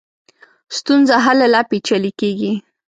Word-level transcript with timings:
ستونزه 0.77 1.15
هله 1.25 1.45
لا 1.53 1.61
پېچلې 1.69 2.11
کېږي. 2.19 2.53